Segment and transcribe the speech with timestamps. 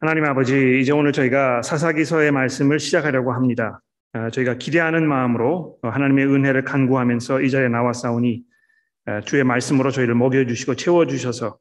[0.00, 3.80] 하나님 아버지, 이제 오늘 저희가 사사기서의 말씀을 시작하려고 합니다.
[4.12, 8.42] 아, 저희가 기대하는 마음으로 하나님의 은혜를 간구하면서 이 자리에 나왔사오니
[9.06, 11.58] 아, 주의 말씀으로 저희를 먹여주시고 채워주셔서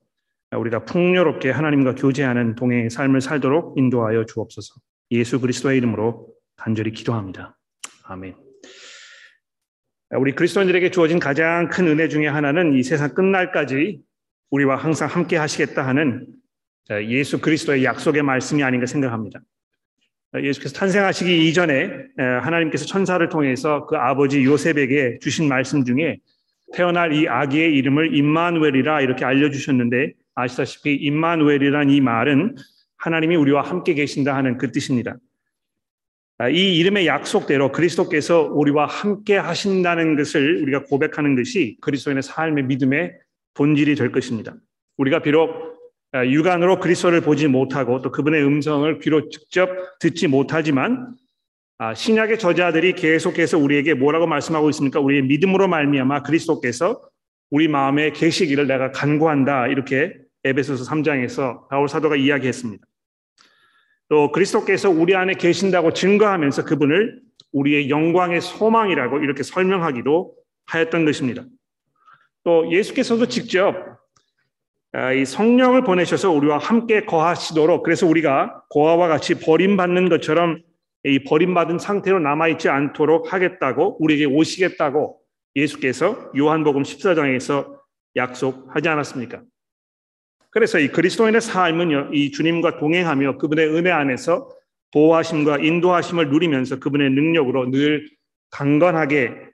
[0.55, 4.75] 우리가 풍요롭게 하나님과 교제하는 동행의 삶을 살도록 인도하여 주옵소서.
[5.11, 7.57] 예수 그리스도의 이름으로 간절히 기도합니다.
[8.05, 8.35] 아멘.
[10.11, 13.99] 우리 그리스도인들에게 주어진 가장 큰 은혜 중의 하나는 이 세상 끝날까지
[14.51, 16.27] 우리와 항상 함께 하시겠다 하는
[16.91, 19.39] 예수 그리스도의 약속의 말씀이 아닌가 생각합니다.
[20.35, 26.17] 예수께서 탄생하시기 이전에 하나님께서 천사를 통해서 그 아버지 요셉에게 주신 말씀 중에
[26.73, 32.55] 태어날 이 아기의 이름을 임마누엘이라 이렇게 알려주셨는데 아시다시피 임마누엘이란 이 말은
[32.97, 35.15] 하나님이 우리와 함께 계신다 하는 그 뜻입니다.
[36.51, 43.13] 이 이름의 약속대로 그리스도께서 우리와 함께 하신다는 것을 우리가 고백하는 것이 그리스도인의 삶의 믿음의
[43.53, 44.55] 본질이 될 것입니다.
[44.97, 45.72] 우리가 비록
[46.13, 49.69] 육안으로 그리스도를 보지 못하고 또 그분의 음성을 귀로 직접
[49.99, 51.15] 듣지 못하지만
[51.79, 54.99] 아, 신약의 저자들이 계속해서 우리에게 뭐라고 말씀하고 있습니까?
[54.99, 57.01] 우리의 믿음으로 말미암아 그리스도께서
[57.49, 62.85] 우리 마음에 계시기를 내가 간구한다 이렇게 에베소서 3장에서 바울 사도가 이야기했습니다.
[64.09, 70.35] 또 그리스도께서 우리 안에 계신다고 증거하면서 그분을 우리의 영광의 소망이라고 이렇게 설명하기도
[70.67, 71.43] 하였던 것입니다.
[72.43, 73.92] 또 예수께서도 직접 아,
[75.15, 80.61] 이 성령을 보내셔서 우리와 함께 거하시도록 그래서 우리가 고아와 같이 버림받는 것처럼
[81.03, 85.19] 이 버림받은 상태로 남아있지 않도록 하겠다고 우리에게 오시겠다고
[85.55, 87.75] 예수께서 요한복음 14장에서
[88.15, 89.41] 약속하지 않았습니까?
[90.51, 94.47] 그래서 이 그리스도인의 삶은요, 이 주님과 동행하며 그분의 은혜 안에서
[94.91, 98.07] 보호하심과 인도하심을 누리면서 그분의 능력으로 늘
[98.51, 99.49] 강건하게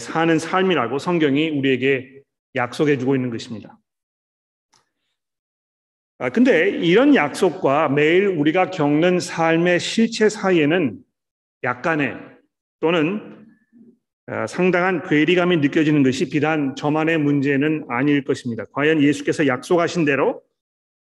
[0.00, 2.22] 사는 삶이라고 성경이 우리에게
[2.54, 3.76] 약속해 주고 있는 것입니다.
[6.22, 10.98] 아, 근데 이런 약속과 매일 우리가 겪는 삶의 실체 사이에는
[11.64, 12.14] 약간의
[12.78, 13.46] 또는
[14.26, 18.64] 아, 상당한 괴리감이 느껴지는 것이 비단 저만의 문제는 아닐 것입니다.
[18.74, 20.42] 과연 예수께서 약속하신 대로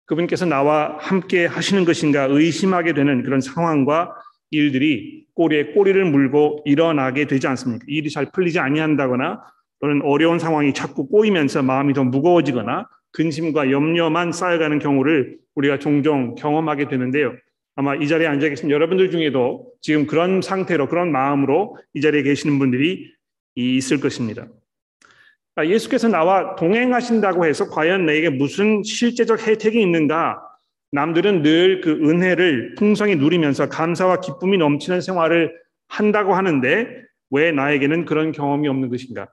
[0.08, 4.16] 그분께서 나와 함께 하시는 것인가 의심하게 되는 그런 상황과
[4.50, 7.86] 일들이 꼬리에 꼬리를 물고 일어나게 되지 않습니까?
[7.88, 9.44] 일이 잘 풀리지 아니한다거나
[9.82, 16.90] 또는 어려운 상황이 자꾸 꼬이면서 마음이 더 무거워지거나 근심과 염려만 쌓여가는 경우를 우리가 종종 경험하게
[16.90, 17.34] 되는데요.
[17.76, 22.60] 아마 이 자리에 앉아 계신 여러분들 중에도 지금 그런 상태로 그런 마음으로 이 자리에 계시는
[22.60, 23.12] 분들이
[23.56, 24.48] 있을 것입니다.
[25.56, 30.42] 아, 예수께서 나와 동행하신다고 해서 과연 내게 무슨 실제적 혜택이 있는가?
[30.92, 35.54] 남들은 늘 그 은혜를 풍성히 누리면서 감사와 기쁨이 넘치는 생활을
[35.88, 39.28] 한다고 하는데 왜 나에게는 그런 경험이 없는 것인가?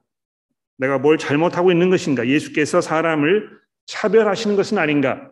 [0.79, 2.27] 내가 뭘 잘못하고 있는 것인가?
[2.27, 5.31] 예수께서 사람을 차별하시는 것은 아닌가?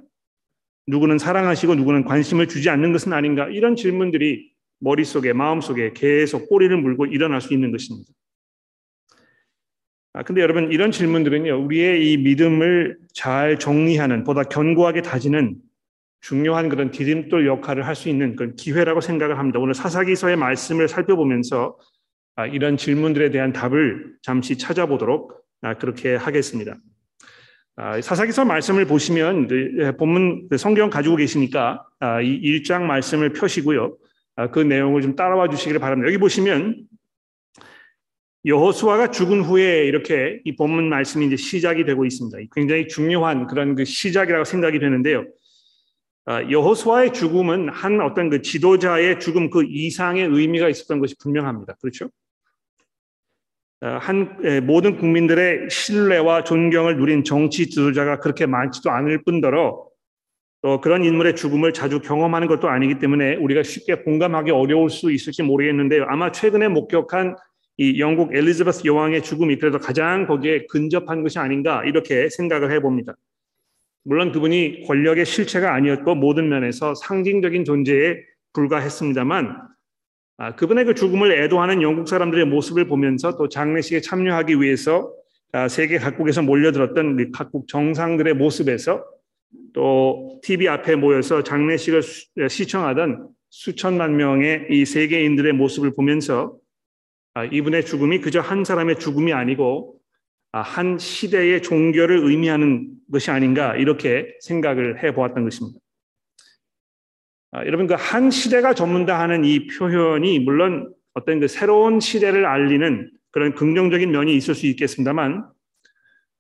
[0.87, 3.49] 누구는 사랑하시고 누구는 관심을 주지 않는 것은 아닌가?
[3.49, 4.50] 이런 질문들이
[4.81, 8.11] 머릿속에, 마음속에 계속 꼬리를 물고 일어날 수 있는 것입니다.
[10.12, 15.56] 아, 근데 여러분, 이런 질문들은요, 우리의 이 믿음을 잘 정리하는, 보다 견고하게 다지는
[16.21, 19.59] 중요한 그런 디딤돌 역할을 할 수 있는 그런 기회라고 생각을 합니다.
[19.61, 21.78] 오늘 사사기서의 말씀을 살펴보면서
[22.37, 26.77] 아, 이런 질문들에 대한 답을 잠시 찾아보도록 아, 그렇게 하겠습니다.
[27.76, 29.48] 아, 사사기서 말씀을 보시면
[29.78, 33.97] 예, 본문 그 성경 가지고 계시니까 아, 이 1장 말씀을 펴시고요.
[34.36, 36.08] 아, 그 내용을 좀 따라와 주시기를 바랍니다.
[36.08, 36.84] 여기 보시면
[38.44, 42.38] 여호수아가 죽은 후에 이렇게 이 본문 말씀이 이제 시작이 되고 있습니다.
[42.54, 45.26] 굉장히 중요한 그런 그 시작이라고 생각이 되는데요.
[46.26, 51.75] 여호수아의 죽음은 한 어떤 그 지도자의 죽음 그 이상의 의미가 있었던 것이 분명합니다.
[51.82, 52.08] 그렇죠?
[53.83, 54.37] 어, 한
[54.67, 59.91] 모든 국민들의 신뢰와 존경을 누린 정치 지도자가 그렇게 많지도 않을 뿐더러
[60.63, 65.43] 또 그런 인물의 죽음을 자주 경험하는 것도 아니기 때문에 우리가 쉽게 공감하기 어려울 수 있을지
[65.43, 66.05] 모르겠는데요.
[66.09, 67.37] 아마 최근에 목격한
[67.79, 73.15] 이 영국 엘리자베스 여왕의 죽음이 그래도 가장 거기에 근접한 것이 아닌가 이렇게 생각을 해봅니다.
[74.05, 78.17] 물론 그분이 권력의 실체가 아니었고 모든 면에서 상징적인 존재에
[78.53, 79.69] 불과했습니다만 아,
[80.56, 85.12] 그분의 그 죽음을 애도하는 영국 사람들의 모습을 보면서 또 장례식에 참여하기 위해서
[85.52, 89.04] 아, 세계 각국에서 몰려들었던 각국 정상들의 모습에서
[89.75, 92.02] 또 TV 앞에 모여서 장례식을
[92.48, 96.56] 시청하던 수천만 명의 이 세계인들의 모습을 보면서
[97.34, 99.96] 아, 이분의 죽음이 그저 한 사람의 죽음이 아니고
[100.52, 105.78] 한 시대의 종교를 의미하는 것이 아닌가 이렇게 생각을 해 보았던 것입니다.
[107.52, 113.11] 아, 여러분 그 한 시대가 전문다 하는 이 표현이 물론 어떤 그 새로운 시대를 알리는
[113.32, 115.44] 그런 긍정적인 면이 있을 수 있겠습니다만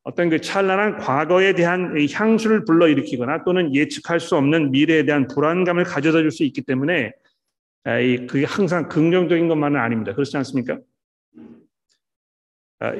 [0.02, 6.18] 어떤 그 찬란한 과거에 대한 향수를 불러일으키거나 또는 예측할 수 없는 미래에 대한 불안감을 가져다
[6.18, 7.12] 줄 수 있기 때문에
[8.28, 10.14] 그게 항상 긍정적인 것만은 아닙니다.
[10.14, 10.78] 그렇지 않습니까?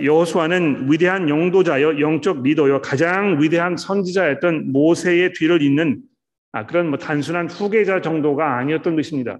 [0.02, 6.02] 여호수아는 위대한 용도자여 영적 리더여 가장 위대한 선지자였던 모세의 뒤를 잇는
[6.52, 9.38] 아, 그런 뭐 단순한 후계자 정도가 아니었던 것입니다.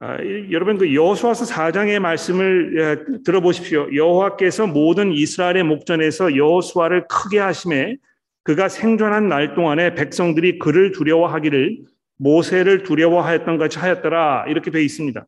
[0.00, 0.18] 아,
[0.50, 3.94] 여러분 그 여호수아서 4장의 말씀을 예, 들어보십시오.
[3.94, 7.96] 여호와께서 모든 이스라엘의 목전에서 여호수아를 크게 하심에
[8.42, 11.84] 그가 생존한 날 동안에 백성들이 그를 두려워하기를
[12.16, 15.26] 모세를 두려워하였던 같이 하였더라 이렇게 되어 있습니다.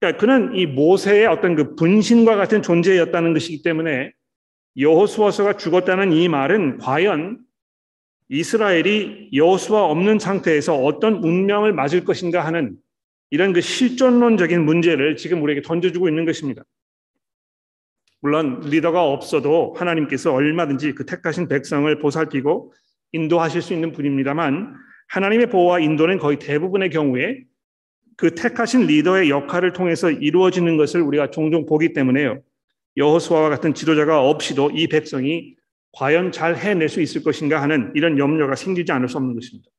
[0.00, 4.12] 그러니까 그는 이 모세의 어떤 그 분신과 같은 존재였다는 것이기 때문에
[4.78, 7.40] 여호수아서가 죽었다는 이 말은 과연
[8.28, 12.76] 이스라엘이 여호수아 없는 상태에서 어떤 운명을 맞을 것인가 하는
[13.30, 16.62] 이런 그 실존론적인 문제를 지금 우리에게 던져주고 있는 것입니다.
[18.20, 22.72] 물론 리더가 없어도 하나님께서 얼마든지 그 택하신 백성을 보살피고
[23.12, 24.74] 인도하실 수 있는 분입니다만
[25.08, 27.44] 하나님의 보호와 인도는 거의 대부분의 경우에
[28.16, 32.40] 그 택하신 리더의 역할을 통해서 이루어지는 것을 우리가 종종 보기 때문에요.
[32.96, 35.54] 여호수아와 같은 지도자가 없이도 이 백성이
[35.92, 39.70] 과연 잘 해낼 수 있을 것인가 하는 이런 염려가 생기지 않을 수 없는 것입니다.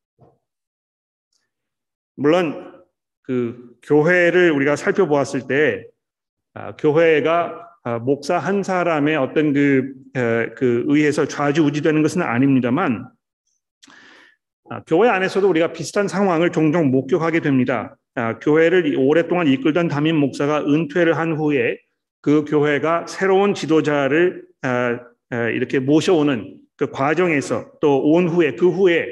[2.16, 2.84] 물론
[3.22, 5.86] 그 교회를 우리가 살펴보았을 때
[6.54, 13.08] 아, 교회가 아, 목사 한 사람의 어떤 그, 에, 그 의해서 좌지우지되는 것은 아닙니다만
[14.70, 17.96] 아, 교회 안에서도 우리가 비슷한 상황을 종종 목격하게 됩니다.
[18.16, 21.78] 아, 교회를 오랫동안 이끌던 담임 목사가 은퇴를 한 후에
[22.22, 25.00] 그 교회가 새로운 지도자를 아,
[25.32, 29.08] 이렇게 모셔오는 그 과정에서 또 온 후에 그 후에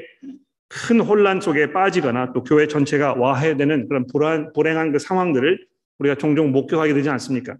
[0.69, 5.65] 큰 혼란 속에 빠지거나 또 교회 전체가 와해되는 그런 불안, 불행한 그 상황들을
[5.99, 7.55] 우리가 종종 목격하게 되지 않습니까?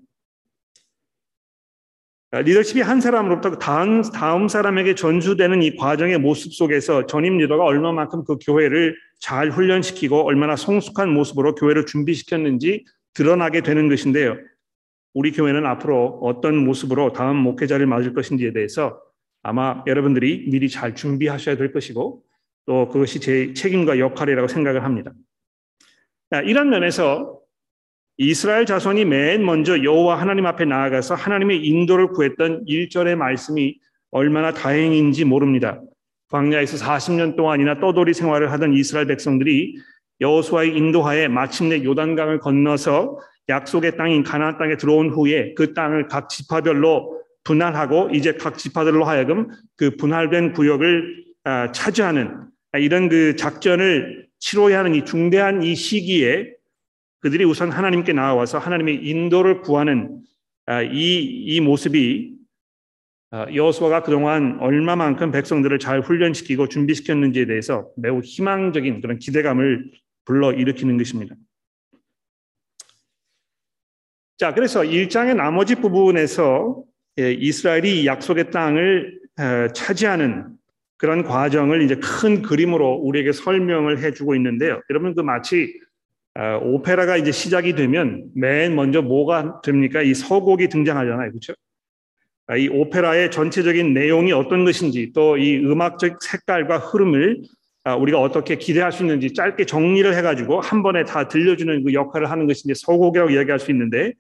[2.31, 8.37] 리더십이 한 사람으로부터 다음, 다음 사람에게 전수되는 이 과정의 모습 속에서 전임 리더가 얼마만큼 그
[8.43, 12.83] 교회를 잘 훈련시키고 얼마나 성숙한 모습으로 교회를 준비시켰는지
[13.13, 14.37] 드러나게 되는 것인데요.
[15.13, 19.01] 우리 교회는 앞으로 어떤 모습으로 다음 목회자를 맞을 것인지에 대해서
[19.43, 22.23] 아마 여러분들이 미리 잘 준비하셔야 될 것이고
[22.65, 25.13] 또 그것이 제 책임과 역할이라고 생각을 합니다.
[26.45, 27.39] 이런 면에서
[28.17, 33.79] 이스라엘 자손이 맨 먼저 여호와 하나님 앞에 나아가서 하나님의 인도를 구했던 1절의 말씀이
[34.11, 35.81] 얼마나 다행인지 모릅니다.
[36.29, 39.77] 광야에서 40년 동안이나 떠돌이 생활을 하던 이스라엘 백성들이
[40.19, 43.19] 여호수아의 인도하에 마침내 요단강을 건너서
[43.49, 49.47] 약속의 땅인 가나안 땅에 들어온 후에 그 땅을 각 지파별로 분할하고 이제 각 지파들로 하여금
[49.77, 52.47] 그 분할된 구역을 아, 차지하는
[52.77, 56.53] 이런 그 작전을 치러야 하는 이 중대한 이 시기에
[57.21, 60.21] 그들이 우선 하나님께 나와서 하나님의 인도를 구하는
[60.65, 62.35] 아, 이, 이 모습이
[63.31, 69.91] 아, 여호수아가 그동안 얼마만큼 백성들을 잘 훈련시키고 준비시켰는지에 대해서 매우 희망적인 그런 기대감을
[70.25, 71.35] 불러 일으키는 것입니다.
[74.37, 76.83] 자, 그래서 1장의 나머지 부분에서
[77.19, 79.19] 예, 이스라엘이 약속의 땅을
[79.73, 80.45] 차지하는
[80.97, 84.81] 그런 과정을 이제 큰 그림으로 우리에게 설명을 해주고 있는데요.
[84.89, 85.79] 여러분 그 마치
[86.35, 90.03] 아, 오페라가 이제 시작이 되면 맨 먼저 뭐가 됩니까?
[90.03, 91.31] 이 서곡이 등장하잖아요.
[91.31, 91.53] 그렇죠?
[92.57, 97.56] 이 오페라의 전체적인 내용이 어떤 것인지 또 이 음악적 색깔과 흐름을 아,
[97.95, 102.47] 우리가 어떻게 기대할 수 있는지 짧게 정리를 해가지고 한 번에 다 들려주는 그 역할을 하는
[102.47, 104.13] 것이 이제 서곡이라고 이야기할 수 있는데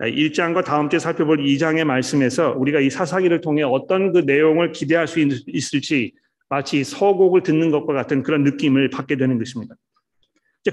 [0.00, 5.20] 1장과 다음 주에 살펴볼 2장의 말씀에서 우리가 이 사사기를 통해 어떤 그 내용을 기대할 수
[5.46, 6.12] 있을지
[6.48, 9.74] 마치 서곡을 듣는 것과 같은 그런 느낌을 받게 되는 것입니다.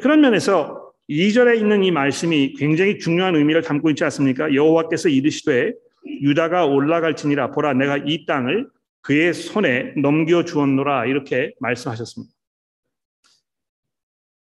[0.02, 4.54] 그런 면에서 2절에 있는 이 말씀이 굉장히 중요한 의미를 담고 있지 않습니까?
[4.54, 5.74] 여호와께서 이르시되
[6.22, 8.68] 유다가 올라갈지니라 보라 내가 이 땅을
[9.10, 12.32] 그의 손에 넘겨 주었노라 이렇게 말씀하셨습니다.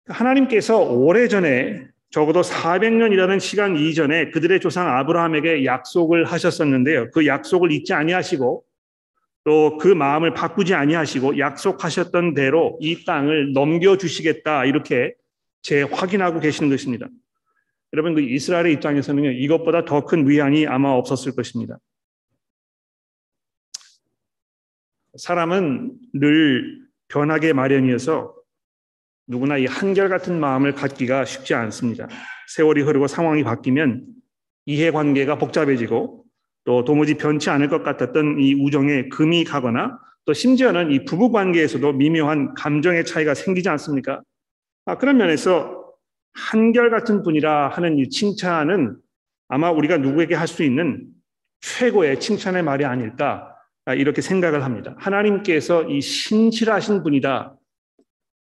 [0.07, 7.11] 하나님께서 오래전에 적어도 400년이라는 시간 이전에 그들의 조상 아브라함에게 약속을 하셨었는데요.
[7.11, 8.65] 그 약속을 잊지 아니하시고
[9.43, 15.15] 또 그 마음을 바꾸지 아니하시고 약속하셨던 대로 이 땅을 넘겨 주시겠다 이렇게
[15.63, 17.09] 재확인하고 계시는 것입니다.
[17.93, 21.79] 여러분 그 이스라엘의 입장에서는 이것보다 더 큰 위안이 아마 없었을 것입니다.
[25.17, 28.35] 사람은 늘 변하게 마련이어서
[29.27, 32.09] 누구나 이 한결같은 마음을 갖기가 쉽지 않습니다.
[32.49, 34.07] 세월이 흐르고 상황이 바뀌면
[34.67, 36.25] 이해관계가 복잡해지고
[36.65, 41.93] 또 도무지 변치 않을 것 같았던 이 우정에 금이 가거나 또 심지어는 이 부부 관계에서도
[41.93, 44.23] 미묘한 감정의 차이가 생기지 않습니까?
[44.87, 45.85] 아, 그런 면에서
[46.33, 48.97] 한결같은 분이라 하는 이 칭찬은
[49.49, 51.07] 아마 우리가 누구에게 할 수 있는
[51.61, 53.54] 최고의 칭찬의 말이 아닐까 아,
[53.93, 54.95] 이렇게 생각을 합니다.
[54.99, 57.55] 하나님께서 이 신실하신 분이다.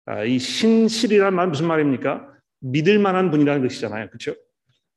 [0.07, 2.27] 아, 이 신실이란 말 무슨 말입니까?
[2.61, 4.07] 믿을 만한 분이라는 것이잖아요.
[4.07, 4.33] 그렇죠?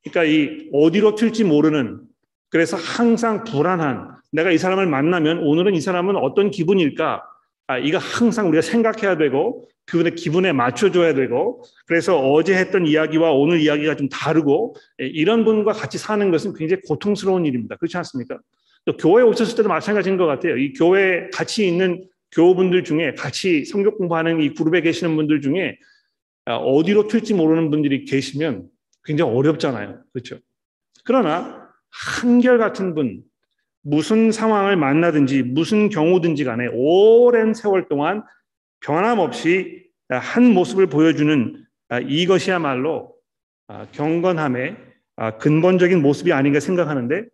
[0.03, 2.01] 그러니까 이 어디로 튈지 모르는
[2.49, 7.23] 그래서 항상 불안한 내가 이 사람을 만나면 오늘은 이 사람은 어떤 기분일까?
[7.67, 13.61] 아, 이거 항상 우리가 생각해야 되고 그분의 기분에 맞춰줘야 되고 그래서 어제 했던 이야기와 오늘
[13.61, 17.75] 이야기가 좀 다르고 예, 이런 분과 같이 사는 것은 굉장히 고통스러운 일입니다.
[17.75, 18.39] 그렇지 않습니까?
[18.85, 20.57] 또 교회에 오셨을 때도 마찬가지인 것 같아요.
[20.57, 25.77] 이 교회에 같이 있는 교우분들 중에 같이 성경 공부하는 이 그룹에 계시는 분들 중에
[26.45, 28.67] 아, 어디로 튈지 모르는 분들이 계시면
[29.03, 30.01] 굉장히 어렵잖아요.
[30.13, 30.37] 그렇죠?
[31.03, 33.21] 그러나 한결같은 분,
[33.83, 38.23] 무슨 상황을 만나든지 무슨 경우든지 간에 오랜 세월 동안
[38.79, 43.13] 변함없이 한 모습을 보여주는 아, 이것이야말로
[43.67, 44.77] 아, 경건함의
[45.17, 47.25] 아, 근본적인 모습이 아닌가 생각하는데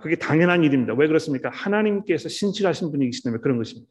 [0.00, 0.94] 그게 당연한 일입니다.
[0.94, 1.50] 왜 그렇습니까?
[1.50, 3.90] 하나님께서 신실하신 분이기 때문에 그런 것입니다.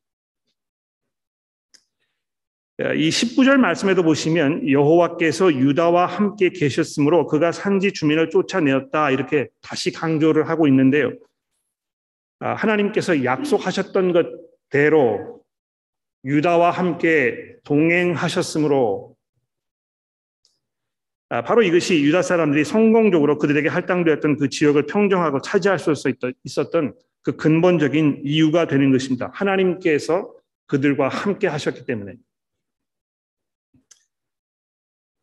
[2.78, 10.50] 이 19절 말씀에도 보시면 여호와께서 유다와 함께 계셨으므로 그가 산지 주민을 쫓아내었다 이렇게 다시 강조를
[10.50, 11.14] 하고 있는데요.
[12.40, 14.14] 하나님께서 약속하셨던
[14.70, 15.42] 것대로
[16.26, 19.15] 유다와 함께 동행하셨으므로 아,
[21.44, 25.94] 바로 이것이 유다 사람들이 성공적으로 그들에게 할당되었던 그 지역을 평정하고 차지할 수
[26.44, 29.32] 있었던 그 근본적인 이유가 되는 것입니다.
[29.34, 30.32] 하나님께서
[30.68, 32.14] 그들과 함께 하셨기 때문에.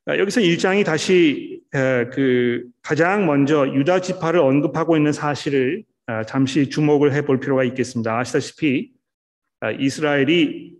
[0.06, 7.12] 아, 여기서 일장이 다시 그 가장 먼저 유다 지파를 언급하고 있는 사실을 아, 잠시 주목을
[7.14, 8.18] 해 볼 필요가 있겠습니다.
[8.18, 8.92] 아시다시피
[9.78, 10.72] 이스라엘이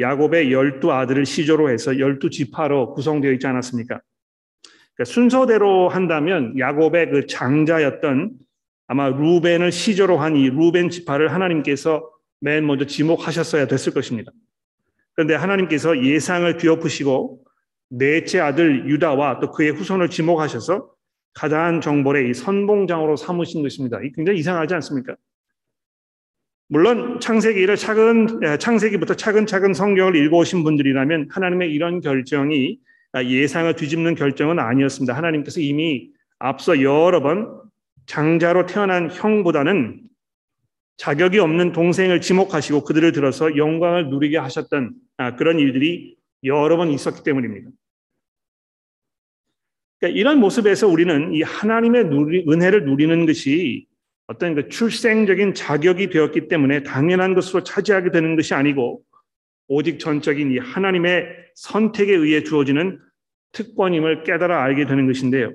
[0.00, 4.00] 야곱의 열두 아들을 시조로 해서 열두 지파로 구성되어 있지 않았습니까?
[5.00, 8.32] 그러니까 순서대로 한다면 야곱의 그 장자였던
[8.86, 14.30] 아마 루벤을 시조로 한 이 루벤 지파를 하나님께서 맨 먼저 지목하셨어야 됐을 것입니다.
[15.14, 17.42] 그런데 하나님께서 예상을 뒤엎으시고
[17.88, 20.90] 넷째 아들 유다와 또 그의 후손을 지목하셔서
[21.32, 23.98] 가다한 정벌의 이 선봉장으로 삼으신 것입니다.
[24.14, 25.16] 굉장히 이상하지 않습니까?
[26.68, 32.78] 물론 창세기를 차근 창세기부터 차근차근 성경을 읽어오신 분들이라면 하나님의 이런 결정이
[33.16, 35.16] 예상을 뒤집는 결정은 아니었습니다.
[35.16, 37.60] 하나님께서 이미 앞서 여러 번
[38.06, 40.00] 장자로 태어난 형보다는
[40.96, 47.22] 자격이 없는 동생을 지목하시고 그들을 들어서 영광을 누리게 하셨던 아, 그런 일들이 여러 번 있었기
[47.22, 47.70] 때문입니다.
[49.98, 52.04] 그러니까 이런 모습에서 우리는 이 하나님의
[52.48, 53.86] 은혜를 누리는 것이
[54.26, 59.02] 어떤 그 출생적인 자격이 되었기 때문에 당연한 것으로 차지하게 되는 것이 아니고
[59.70, 62.98] 오직 전적인 이 하나님의 선택에 의해 주어지는
[63.52, 65.52] 특권임을 깨달아 알게 되는 것인데요.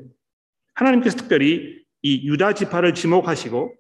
[0.73, 3.75] 하나님께서 특별히 이 유다 지파를 지목하시고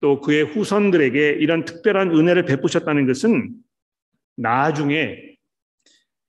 [0.00, 3.50] 또 그의 후손들에게 이런 특별한 은혜를 베푸셨다는 것은
[4.36, 5.18] 나중에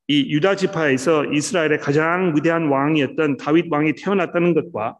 [0.08, 4.98] 이 유다 지파에서 이스라엘의 가장 위대한 왕이었던 다윗 왕이 태어났다는 것과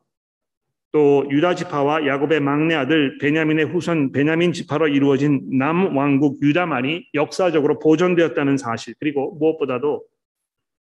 [0.96, 7.80] 또 유다 지파와 야곱의 막내 아들 베냐민의 후손 베냐민 지파로 이루어진 남 왕국 유다만이 역사적으로
[7.80, 10.06] 보존되었다는 사실 그리고 무엇보다도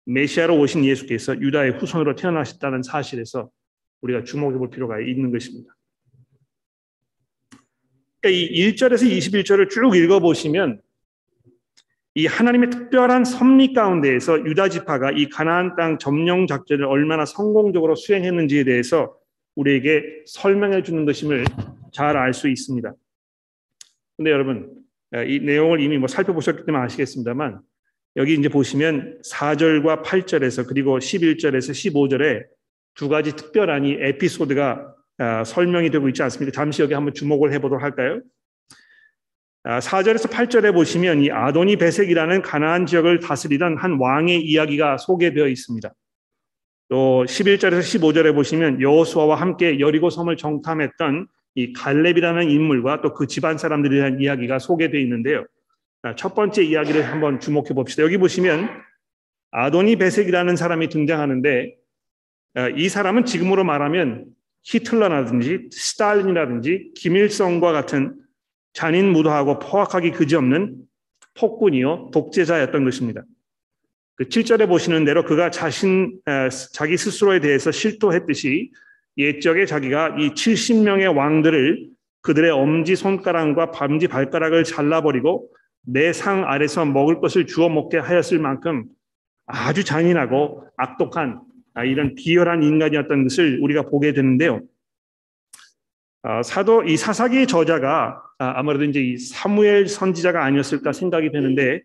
[0.05, 3.49] 메시아로 오신 예수께서 유다의 후손으로 태어나셨다는 사실에서
[4.01, 5.75] 우리가 주목해 볼 필요가 있는 것입니다.
[8.21, 10.81] 그러니까 이 1절에서 21절을 쭉 읽어 보시면
[12.13, 18.65] 이 하나님의 특별한 섭리 가운데에서 유다 지파가 이 가나안 땅 점령 작전을 얼마나 성공적으로 수행했는지에
[18.65, 19.17] 대해서
[19.55, 21.45] 우리에게 설명해 주는 것임을
[21.91, 22.93] 잘 알 수 있습니다.
[24.17, 24.71] 근데 여러분,
[25.27, 27.61] 이 내용을 이미 뭐 살펴보셨기 때문에 아시겠습니다만
[28.17, 32.45] 여기 이제 보시면 4절과 8절에서 그리고 11절에서 15절에
[32.95, 36.51] 두 가지 특별한 이 에피소드가 아, 설명이 되고 있지 않습니까?
[36.53, 38.21] 잠시 여기 한번 주목을 해보도록 할까요?
[39.63, 45.93] 4절에서 아, 8절에 보시면 이 아도니 베색이라는 가나안 지역을 다스리던 한 왕의 이야기가 소개되어 있습니다.
[46.87, 53.57] 또 11절에서 15절에 보시면 여호수아와 함께 여리고 섬을 정탐했던 이 갈렙이라는 인물과 또 그 집안
[53.57, 55.45] 사람들에 대한 이야기가 소개되어 있는데요.
[56.17, 58.03] 첫 번째 이야기를 한번 주목해 봅시다.
[58.03, 58.69] 여기 보시면
[59.51, 61.75] 아도니 베색이라는 사람이 등장하는데
[62.75, 64.25] 이 사람은 지금으로 말하면
[64.63, 68.19] 히틀러라든지 스탈린이라든지 김일성과 같은
[68.73, 70.75] 잔인 무도하고 포악하기 그지없는
[71.35, 73.23] 폭군이요 독재자였던 것입니다.
[74.15, 76.19] 그 7절에 보시는 대로 그가 자신
[76.73, 78.71] 자기 스스로에 대해서 실토했듯이
[79.17, 81.89] 옛적에 자기가 이 70명의 왕들을
[82.21, 85.49] 그들의 엄지 손가락과 밤지 발가락을 잘라버리고
[85.85, 88.85] 내 상 아래서 먹을 것을 주워 먹게 하였을 만큼
[89.45, 91.41] 아주 잔인하고 악독한
[91.75, 94.61] 아, 이런 비열한 인간이었던 것을 우리가 보게 되는데요.
[96.23, 101.81] 어, 사도 이 사사기 저자가 아, 아무래도 이제 이 사무엘 선지자가 아니었을까 생각이 되는데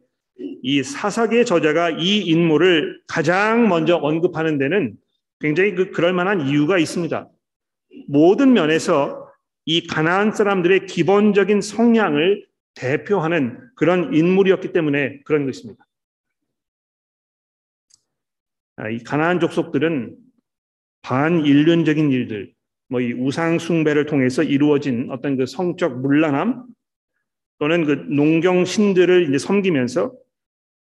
[0.63, 4.97] 이 사사기의 저자가 이 인물을 가장 먼저 언급하는 데는
[5.39, 7.29] 굉장히 그 그럴 만한 이유가 있습니다.
[8.09, 9.29] 모든 면에서
[9.65, 15.85] 이 가나안 사람들의 기본적인 성향을 대표하는 그런 인물이었기 때문에 그런 것입니다.
[18.77, 20.17] 아, 이 가나안 족속들은
[21.03, 22.53] 반인륜적인 일들,
[22.89, 26.65] 뭐 이 우상 숭배를 통해서 이루어진 어떤 그 성적 문란함
[27.59, 30.13] 또는 그 농경 신들을 이제 섬기면서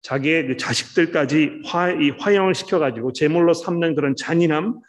[0.02, 4.80] 자기의 그 자식들까지 화, 이 화형을 시켜가지고 제물로 삼는 그런 잔인함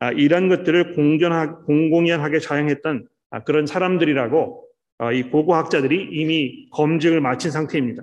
[0.00, 7.50] 아, 이런 것들을 공견하, 공공연하게 자행했던 아, 그런 사람들이라고 아, 이 고고학자들이 이미 검증을 마친
[7.50, 8.02] 상태입니다.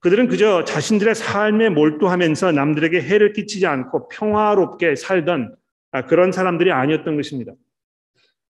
[0.00, 5.56] 그들은 그저 자신들의 삶에 몰두하면서 남들에게 해를 끼치지 않고 평화롭게 살던
[5.92, 7.52] 아, 그런 사람들이 아니었던 것입니다.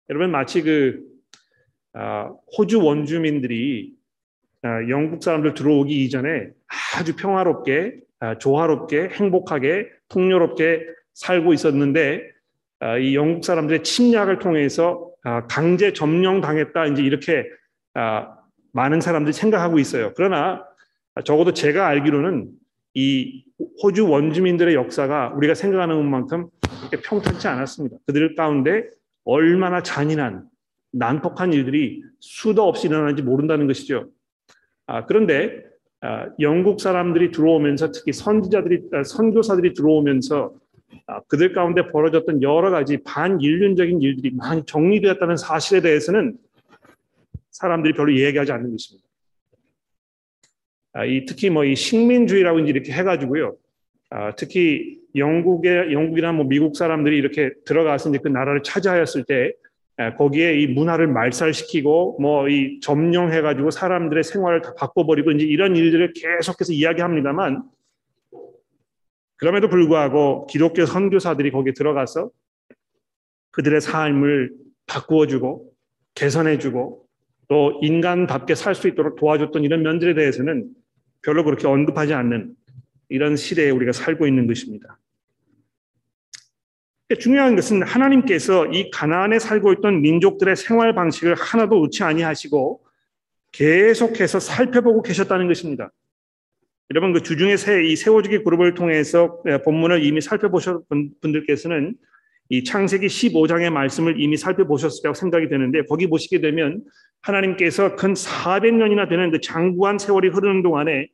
[0.08, 1.00] 여러분 마치 그
[1.92, 4.05] 아, 호주 원주민들이 아,
[4.88, 6.48] 영국 사람들 들어오기 이전에
[6.96, 8.00] 아주 평화롭게
[8.38, 12.22] 조화롭게 행복하게 풍요롭게 살고 있었는데
[13.00, 15.10] 이 영국 사람들의 침략을 통해서
[15.48, 17.46] 강제 점령 당했다 이제 이렇게
[18.72, 20.12] 많은 사람들이 생각하고 있어요.
[20.16, 20.64] 그러나
[21.24, 22.48] 적어도 제가 알기로는
[22.94, 23.44] 이
[23.82, 26.48] 호주 원주민들의 역사가 우리가 생각하는 것만큼
[27.04, 27.96] 평탄치 않았습니다.
[28.06, 28.84] 그들 가운데
[29.24, 30.44] 얼마나 잔인한
[30.92, 34.08] 난폭한 일들이 수도 없이 일어나는지 모른다는 것이죠.
[34.86, 35.64] 아, 그런데
[36.00, 40.54] 아, 영국 사람들이 들어오면서 특히 선지자들이 아, 선교사들이 들어오면서
[41.06, 46.36] 아, 그들 가운데 벌어졌던 여러 가지 반인륜적인 일들이 많이 정리되었다는 사실에 대해서는
[47.50, 49.06] 사람들이 별로 이야기하지 않는 것입니다.
[50.92, 53.56] 아, 이 특히 뭐 이 식민주의라고 이렇게 해가지고요.
[54.10, 59.65] 아, 특히 영국의 영국이나 뭐 미국 사람들이 이렇게 들어가서 이제 그 나라를 차지하였을 때 아,
[60.18, 66.12] 거기에 이 문화를 말살시키고 뭐 이 점령해 가지고 사람들의 생활을 다 바꿔버리고 이제 이런 일들을
[66.12, 67.62] 계속해서 이야기합니다만
[69.36, 72.30] 그럼에도 불구하고 기독교 선교사들이 거기에 들어가서
[73.52, 74.52] 그들의 삶을
[74.86, 75.72] 바꾸어주고
[76.14, 77.06] 개선해주고
[77.48, 80.68] 또 인간답게 살 수 있도록 도와줬던 이런 면들에 대해서는
[81.22, 82.54] 별로 그렇게 언급하지 않는
[83.08, 84.98] 이런 시대에 우리가 살고 있는 것입니다.
[87.14, 92.80] 중요한 것은 하나님께서 이 가나안에 살고 있던 민족들의 생활 방식을 하나도 놓지 아니하시고
[93.52, 95.92] 계속해서 살펴보고 계셨다는 것입니다.
[96.90, 101.94] 여러분 그 주중에 이 세워주기 그룹을 통해서 본문을 이미 살펴보셨던 분들께서는
[102.48, 106.82] 이 창세기 15장의 말씀을 이미 살펴보셨을 고 생각이 되는데 거기 보시게 되면
[107.22, 111.08] 하나님께서 근 400년이나 되는 그 장구한 세월이 흐르는 동안에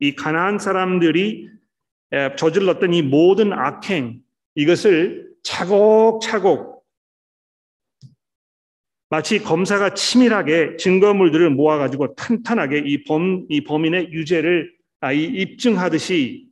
[0.00, 1.48] 이 가나안 사람들이
[2.36, 4.20] 저질렀던 이 모든 악행
[4.60, 6.84] 이것을 차곡차곡
[9.08, 14.70] 마치 검사가 치밀하게 증거물들을 모아가지고 탄탄하게 이, 범, 이 범인의 유죄를
[15.00, 16.46] 아, 이 입증하듯이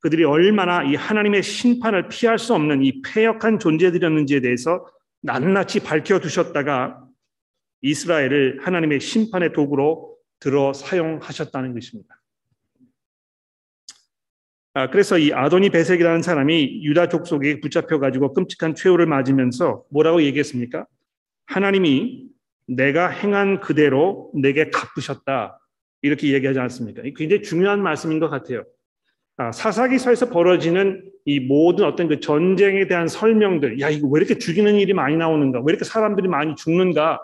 [0.00, 4.86] 그들이 얼마나 이 하나님의 심판을 피할 수 없는 이 폐역한 존재들이었는지에 대해서
[5.20, 6.98] 낱낱이 밝혀두셨다가
[7.82, 12.21] 이스라엘을 하나님의 심판의 도구로 들어 사용하셨다는 것입니다.
[14.74, 20.86] 아, 그래서 이 아도니 베색이라는 사람이 유다 족속에 붙잡혀 가지고 끔찍한 최후를 맞으면서 뭐라고 얘기했습니까?
[21.44, 22.28] 하나님이
[22.66, 25.58] 내가 행한 그대로 내게 갚으셨다
[26.00, 27.02] 이렇게 얘기하지 않습니까?
[27.14, 28.64] 굉장히 중요한 말씀인 것 같아요.
[29.36, 34.76] 아, 사사기서에서 벌어지는 이 모든 어떤 그 전쟁에 대한 설명들, 야 이거 왜 이렇게 죽이는
[34.76, 37.20] 일이 많이 나오는가, 왜 이렇게 사람들이 많이 죽는가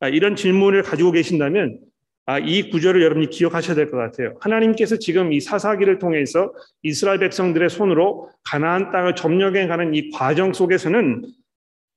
[0.00, 1.78] 아, 이런 질문을 가지고 계신다면
[2.26, 4.36] 아, 이 구절을 여러분이 기억하셔야 될 것 같아요.
[4.40, 6.52] 하나님께서 지금 이 사사기를 통해서
[6.82, 11.24] 이스라엘 백성들의 손으로 가나안 땅을 점령해 가는 이 과정 속에서는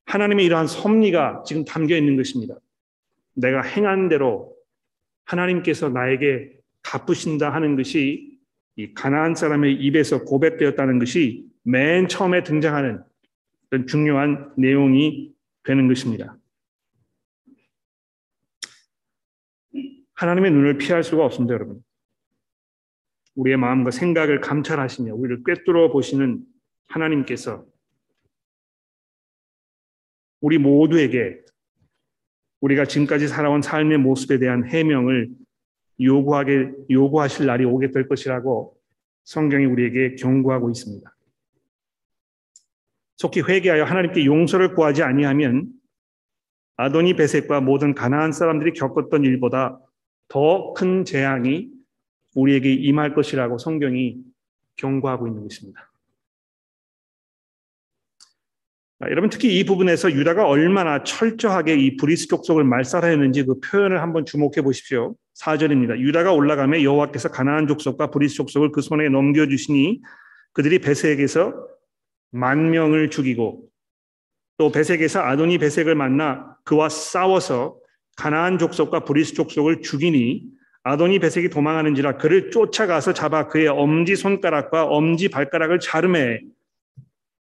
[0.05, 2.55] 하나님의 이러한 섭리가 지금 담겨 있는 것입니다.
[3.35, 4.53] 내가 행한 대로
[5.25, 8.37] 하나님께서 나에게 갚으신다 하는 것이
[8.75, 13.03] 이 가나안 사람의 입에서 고백되었다는 것이 맨 처음에 등장하는
[13.87, 15.31] 중요한 내용이
[15.63, 16.37] 되는 것입니다.
[20.23, 21.83] 하나님의 눈을 피할 수가 없습니다, 여러분.
[23.35, 26.39] 우리의 마음과 생각을 감찰하시며 우리를 꿰뚫어 보시는
[26.87, 27.65] 하나님께서
[30.39, 31.41] 우리 모두에게
[32.61, 35.29] 우리가 지금까지 살아온 삶의 모습에 대한 해명을
[35.99, 38.77] 요구하게 요구하실 날이 오게 될 것이라고
[39.25, 41.15] 성경이 우리에게 경고하고 있습니다.
[43.17, 45.67] 속히 회개하여 하나님께 용서를 구하지 아니하면
[46.77, 49.79] 아도니 베색과 모든 가나안 사람들이 겪었던 일보다
[50.27, 51.69] 더 큰 재앙이
[52.35, 54.17] 우리에게 임할 것이라고 성경이
[54.77, 55.91] 경고하고 있는 것입니다.
[58.99, 64.25] 아, 여러분 특히 이 부분에서 유다가 얼마나 철저하게 이 브리스 족속을 말살하였는지 그 표현을 한번
[64.25, 65.15] 주목해 보십시오.
[65.35, 65.99] 4절입니다.
[65.99, 70.01] 유다가 올라가며 여호와께서 가나안 족속과 브리스 족속을 그 손에 넘겨 주시니
[70.53, 71.53] 그들이 베색에서
[72.31, 73.67] 만 명을 죽이고
[74.57, 77.77] 또 베색에서 아도니 베색을 만나 그와 싸워서
[78.15, 80.43] 가나안 족속과 브리스 족속을 죽이니
[80.83, 86.41] 아도니 베색이 도망하는지라 그를 쫓아가서 잡아 그의 엄지 손가락과 엄지 발가락을 자르매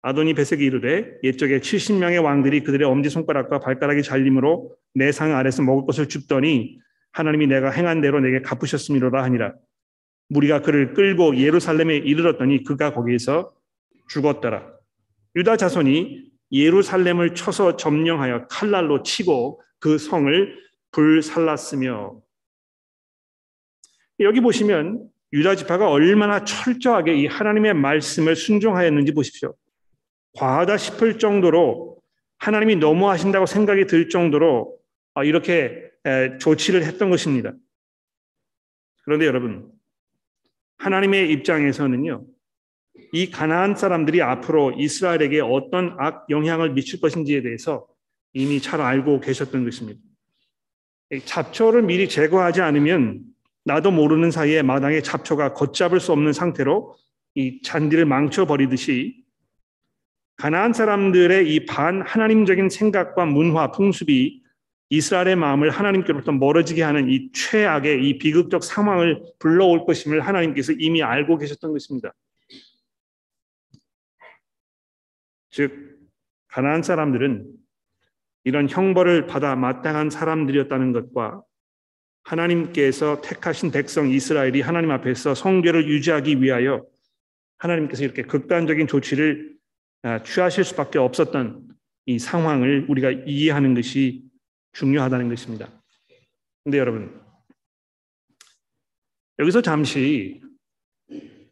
[0.03, 5.85] 아도니 베색이 이르되 옛적에 70명의 왕들이 그들의 엄지 손가락과 발가락이 잘림으로 내 상 아래서 먹을
[5.85, 6.79] 것을 줍더니
[7.13, 9.53] 하나님이 내가 행한 대로 내게 갚으셨음이로다 하니라.
[10.29, 13.51] 무리가 그를 끌고 예루살렘에 이르렀더니 그가 거기에서
[14.09, 14.65] 죽었더라.
[15.35, 20.57] 유다 자손이 예루살렘을 쳐서 점령하여 칼날로 치고 그 성을
[20.91, 22.21] 불살랐으며
[24.21, 29.55] 여기 보시면 유다 지파가 얼마나 철저하게 이 하나님의 말씀을 순종하였는지 보십시오.
[30.37, 31.99] 과하다 싶을 정도로
[32.37, 34.77] 하나님이 너무하신다고 생각이 들 정도로
[35.15, 35.89] 아, 이렇게
[36.39, 37.53] 조치를 했던 것입니다.
[39.03, 39.71] 그런데 여러분,
[40.77, 42.25] 하나님의 입장에서는요,
[43.13, 47.87] 이 가나안 사람들이 앞으로 이스라엘에게 어떤 악 영향을 미칠 것인지에 대해서
[48.33, 49.99] 이미 잘 알고 계셨던 것입니다.
[51.25, 53.23] 잡초를 미리 제거하지 않으면
[53.65, 56.95] 나도 모르는 사이에 마당에 잡초가 걷잡을 수 없는 상태로
[57.35, 59.23] 이 잔디를 망쳐버리듯이
[60.37, 64.41] 가나안 사람들의 이 반 하나님적인 생각과 문화, 풍습이
[64.89, 71.37] 이스라엘의 마음을 하나님께로부터 멀어지게 하는 이 최악의 이 비극적 상황을 불러올 것임을 하나님께서 이미 알고
[71.37, 72.13] 계셨던 것입니다.
[75.51, 75.99] 즉
[76.47, 77.60] 가나안 사람들은
[78.43, 81.43] 이런 형벌을 받아 마땅한 사람들이었다는 것과
[82.23, 86.85] 하나님께서 택하신 백성 이스라엘이 하나님 앞에서 성결을 유지하기 위하여
[87.57, 89.55] 하나님께서 이렇게 극단적인 조치를
[90.03, 91.67] 아, 취하실 수밖에 없었던
[92.07, 94.23] 이 상황을 우리가 이해하는 것이
[94.73, 95.69] 중요하다는 것입니다.
[96.63, 97.21] 근데 여러분,
[99.37, 100.41] 여기서 잠시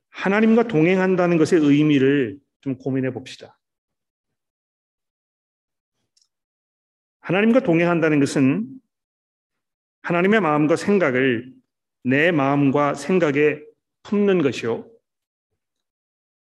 [0.10, 3.59] 하나님과 동행한다는 것의 의미를 좀 고민해 봅시다.
[7.30, 8.68] 하나님과 동행한다는 것은
[10.02, 11.54] 하나님의 마음과 생각을
[12.04, 13.62] 내 마음과 생각에
[14.02, 14.90] 품는 것이요.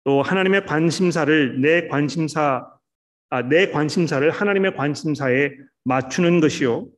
[0.04, 2.72] 또 하나님의 관심사를 내 관심사
[3.30, 5.50] 아, 내 관심사를 하나님의 관심사에
[5.82, 6.88] 맞추는 것이요.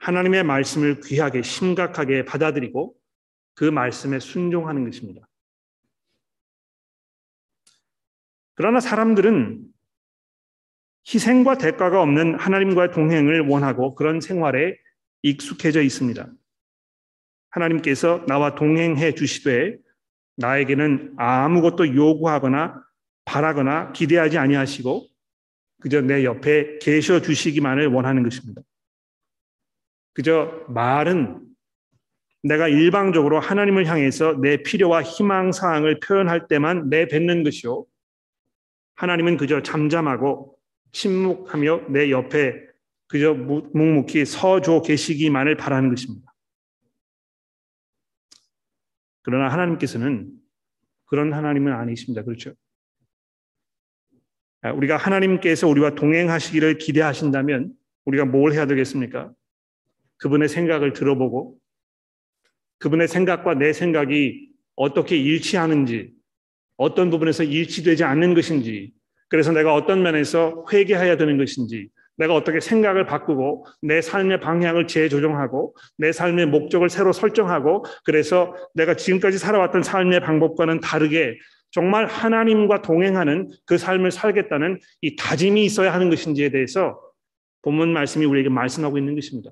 [0.00, 2.94] 하나님의 말씀을 귀하게 심각하게 받아들이고
[3.54, 5.26] 그 말씀에 순종하는 것입니다.
[8.56, 9.64] 그러나 사람들은
[11.06, 14.76] 희생과 대가가 없는 하나님과의 동행을 원하고 그런 생활에
[15.22, 16.26] 익숙해져 있습니다.
[17.50, 19.78] 하나님께서 나와 동행해 주시되
[20.36, 22.82] 나에게는 아무것도 요구하거나
[23.24, 25.06] 바라거나 기대하지 아니하시고
[25.80, 28.62] 그저 내 옆에 계셔 주시기만을 원하는 것입니다.
[30.12, 31.40] 그저 말은
[32.42, 37.84] 내가 일방적으로 하나님을 향해서 내 필요와 희망 사항을 표현할 때만 내뱉는 것이요.
[38.96, 40.57] 하나님은 그저 잠잠하고
[40.92, 42.66] 침묵하며 내 옆에
[43.06, 46.34] 그저 묵묵히 서줘 계시기만을 바라는 것입니다.
[49.22, 50.30] 그러나 하나님께서는
[51.06, 52.22] 그런 하나님은 아니십니다.
[52.22, 52.54] 그렇죠?
[54.60, 57.72] 아, 우리가 하나님께서 우리와 동행하시기를 기대하신다면
[58.04, 59.32] 우리가 뭘 해야 되겠습니까?
[60.16, 61.58] 그분의 생각을 들어보고
[62.78, 66.12] 그분의 생각과 내 생각이 어떻게 일치하는지
[66.76, 68.92] 어떤 부분에서 일치되지 않는 것인지
[69.28, 71.88] 그래서 내가 어떤 면에서 회개해야 되는 것인지,
[72.18, 78.94] 내가 어떻게 생각을 바꾸고 내 삶의 방향을 재조정하고 내 삶의 목적을 새로 설정하고 그래서 내가
[78.94, 81.38] 지금까지 살아왔던 삶의 방법과는 다르게
[81.70, 87.00] 정말 하나님과 동행하는 그 삶을 살겠다는 이 다짐이 있어야 하는 것인지에 대해서
[87.62, 89.50] 본문 말씀이 우리에게 말씀하고 있는 것입니다.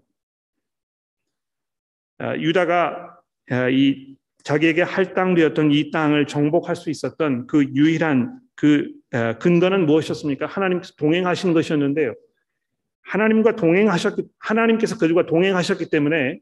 [2.18, 3.18] 아, 유다가
[3.50, 8.92] 아, 이 자기에게 할당되었던 이 땅을 정복할 수 있었던 그 유일한 그
[9.40, 10.46] 근거는 무엇이었습니까?
[10.46, 12.14] 하나님께서 동행하신 것이었는데요.
[13.02, 16.38] 하나님과 동행하셨기 하나님께서 그들과 동행하셨기 때문에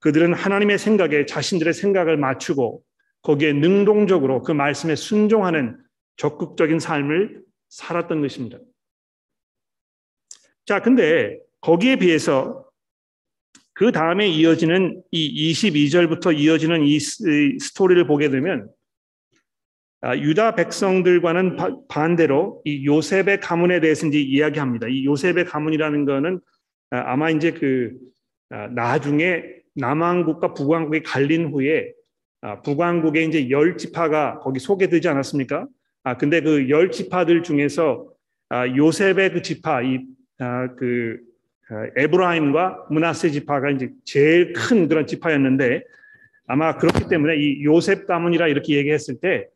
[0.00, 2.82] 그들은 하나님의 생각에 자신들의 생각을 맞추고
[3.22, 5.78] 거기에 능동적으로 그 말씀에 순종하는
[6.16, 8.58] 적극적인 삶을 살았던 것입니다.
[10.64, 12.65] 자, 근데 거기에 비해서
[13.76, 18.70] 그 다음에 이어지는 이 22절부터 이어지는 이 스토리를 보게 되면
[20.00, 24.88] 아, 유다 백성들과는 반대로 이 요셉의 가문에 대해서 이제 이야기합니다.
[24.88, 26.40] 이 요셉의 가문이라는 거는
[26.90, 27.92] 아, 아마 이제 그
[28.48, 29.42] 아, 나중에
[29.74, 31.92] 남왕국과 북왕국이 갈린 후에
[32.64, 35.66] 북왕국에 이제 열 지파가 거기 소개되지 않았습니까?
[36.04, 38.08] 아 근데 그 열 지파들 중에서
[38.48, 40.06] 아, 요셉의 그 지파 이그
[40.38, 40.68] 아,
[41.96, 45.82] 에브라임과 문하세 지파가 이제 제일 큰 그런 지파였는데
[46.46, 49.48] 아마 그렇기 때문에 이 요셉 가문이라 이렇게 얘기했을 때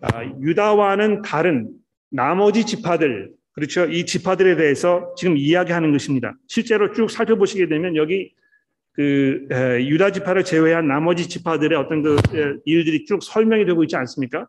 [0.00, 1.68] 아, 유다와는 다른
[2.08, 6.34] 나머지 지파들 그렇죠 이 지파들에 대해서 지금 이야기하는 것입니다.
[6.46, 8.32] 실제로 쭉 살펴보시게 되면 여기
[8.92, 13.96] 그 에, 유다 지파를 제외한 나머지 지파들의 어떤 그 에, 일들이 쭉 설명이 되고 있지
[13.96, 14.46] 않습니까?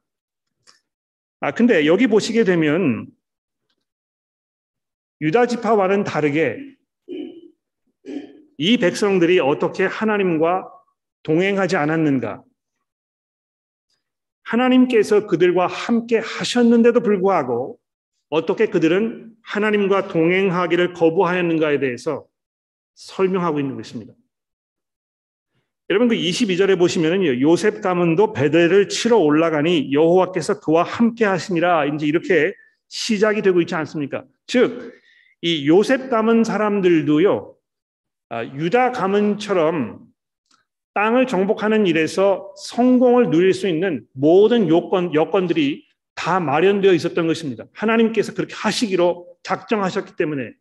[1.40, 3.08] 아 근데 여기 보시게 되면
[5.22, 6.76] 유다 지파와는 다르게
[8.63, 10.71] 이 백성들이 어떻게 하나님과
[11.24, 12.43] 동행하지 않았는가?
[14.43, 17.80] 하나님께서 그들과 함께 하셨는데도 불구하고
[18.30, 22.28] 어떻게 그들은 하나님과 동행하기를 거부하였는가에 대해서
[22.93, 24.13] 설명하고 있는 것입니다.
[25.89, 27.41] 여러분 그 22절에 보시면은요.
[27.41, 32.54] 요셉 가문도 베델을 치러 올라가니 여호와께서 그와 함께 하시니라 이제 이렇게
[32.89, 34.24] 시작이 되고 있지 않습니까?
[34.45, 35.02] 즉
[35.41, 37.56] 이 요셉 가문 사람들도요.
[38.32, 40.08] 아, 유다 가문처럼
[40.94, 47.65] 땅을 정복하는 일에서 성공을 누릴 수 있는 모든 요건 여건들이 다 마련되어 있었던 것입니다.
[47.74, 50.54] 하나님께서 그렇게 하시기로 작정하셨기 때문에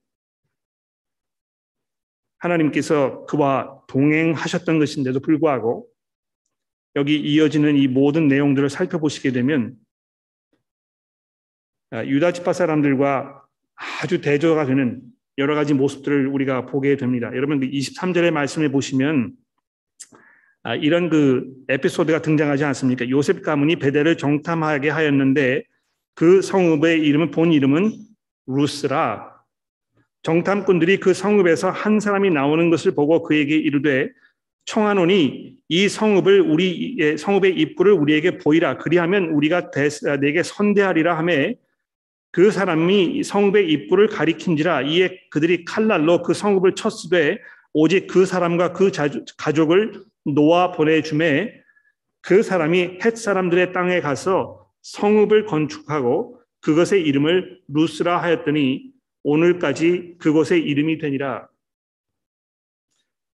[2.38, 5.86] 하나님께서 그와 동행하셨던 것인데도 불구하고
[6.96, 9.76] 여기 이어지는 이 모든 내용들을 살펴보시게 되면
[11.90, 13.44] 아, 유다 지파 사람들과
[13.76, 15.02] 아주 대조가 되는
[15.38, 17.30] 여러 가지 모습들을 우리가 보게 됩니다.
[17.34, 19.32] 여러분 23절의 그 말씀에 보시면
[20.62, 23.08] 아, 이런 그 에피소드가 등장하지 않습니까?
[23.08, 25.62] 요셉 가문이 베델을 정탐하게 하였는데
[26.14, 27.92] 그 성읍의 이름은 본 이름은
[28.46, 29.30] 루스라
[30.22, 34.10] 정탐꾼들이 그 성읍에서 한 사람이 나오는 것을 보고 그에게 이르되
[34.66, 39.70] 청하노니 이 성읍을 우리 성읍의 입구를 우리에게 보이라 그리하면 우리가
[40.20, 41.54] 내게 선대하리라 하매
[42.32, 47.38] 그 사람이 성읍의 입구를 가리킨지라 이에 그들이 칼날로 그 성읍을 쳤으되
[47.72, 48.90] 오직 그 사람과 그
[49.36, 51.60] 가족을 놓아 보내주매
[52.20, 60.98] 그 사람이 헷 사람들의 땅에 가서 성읍을 건축하고 그것의 이름을 루스라 하였더니 오늘까지 그곳의 이름이
[60.98, 61.48] 되니라.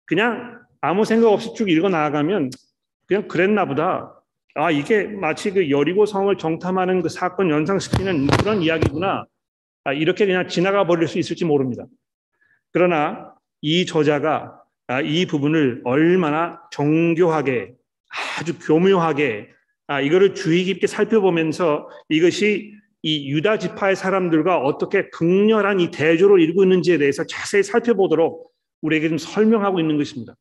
[0.07, 2.51] 그냥 아무 생각 없이 쭉 읽어 나아가면
[3.07, 4.20] 그냥 그랬나 보다.
[4.61, 9.25] 아, 이게 마치 그 여리고 성을 정탐하는 그 사건 연상시키는 그런 이야기구나.
[9.85, 11.87] 아, 이렇게 그냥 지나가 버릴 수 있을지 모릅니다.
[12.71, 17.73] 그러나 이 저자가 아, 이 부분을 얼마나 정교하게
[18.39, 19.49] 아주 교묘하게
[19.87, 26.65] 아, 이거를 주의 깊게 살펴보면서 이것이 이 유다 지파의 사람들과 어떻게 극렬한 이 대조를 이루고
[26.65, 30.35] 있는지에 대해서 자세히 살펴보도록 우리에게 좀 설명하고 있는 것입니다.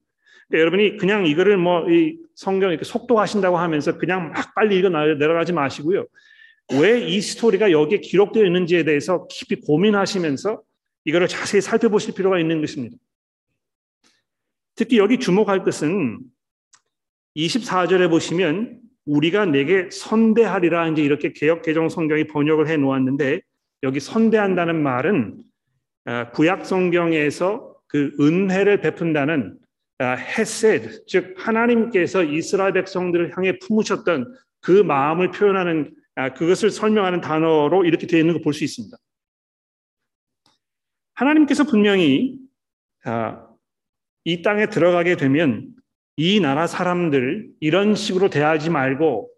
[0.50, 5.52] 그러니까 여러분이 그냥 이거를 뭐 이 성경 이렇게 속도하신다고 하면서 그냥 막 빨리 읽어 내려가지
[5.52, 6.06] 마시고요.
[6.72, 10.62] 왜 이 스토리가 여기에 기록되어 있는지에 대해서 깊이 고민하시면서
[11.04, 12.96] 이거를 자세히 살펴보실 필요가 있는 것입니다.
[14.76, 16.20] 특히 여기 주목할 것은
[17.36, 23.42] 24절에 보시면 우리가 내게 선대하리라 이제 이렇게 개혁 개정 성경이 번역을 해 놓았는데
[23.84, 25.44] 여기 선대한다는 말은
[26.06, 29.59] 아, 구약 성경에서 그 은혜를 베푼다는
[30.02, 37.86] 헤셋 아, 즉 하나님께서 이스라엘 백성들을 향해 품으셨던 그 마음을 표현하는 아, 그것을 설명하는 단어로
[37.86, 38.96] 이렇게 되어 있는 거볼수 있습니다.
[41.16, 42.38] 하나님께서 분명히
[44.24, 45.68] 이 땅에 들어가게 되면
[46.16, 49.30] 이 나라 사람들 이런 식으로 대하지 말고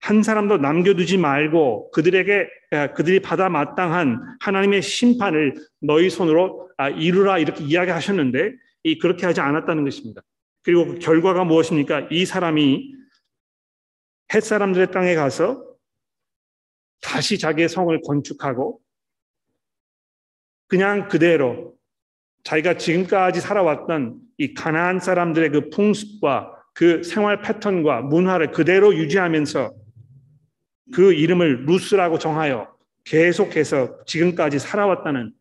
[0.00, 2.48] 한 사람도 남겨두지 말고 그들에게
[2.94, 9.84] 그들이 받아 마땅한 하나님의 심판을 너희 손으로 아, 이루라 이렇게 이야기하셨는데 이 그렇게 하지 않았다는
[9.84, 10.22] 것입니다.
[10.62, 12.08] 그리고 그 결과가 무엇입니까?
[12.10, 12.94] 이 사람이
[14.34, 15.64] 햇 사람들의 땅에 가서
[17.00, 18.80] 다시 자기의 성을 건축하고
[20.68, 21.76] 그냥 그대로
[22.44, 29.74] 자기가 지금까지 살아왔던 이 가나안 사람들의 그 풍습과 그 생활 패턴과 문화를 그대로 유지하면서
[30.94, 35.32] 그 이름을 루스라고 정하여 계속해서 지금까지 살아왔다는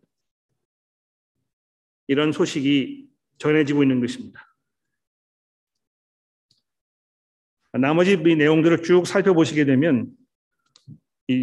[2.07, 3.10] 이런 소식이
[3.41, 4.47] 전해지고 있는 것입니다.
[7.73, 10.11] 나머지 이 내용들을 쭉 살펴보시게 되면